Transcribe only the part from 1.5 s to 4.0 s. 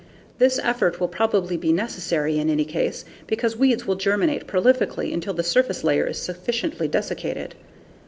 be necessary in any case, because weeds will